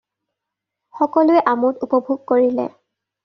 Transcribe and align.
সকলোৱে 0.99 1.43
আমোদ 1.53 1.85
উপভোগ 1.89 2.23
কৰিলে। 2.33 2.67